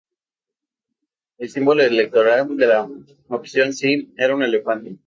[1.37, 2.89] El símbolo electoral de la
[3.27, 4.97] opción "Si" era un elefante.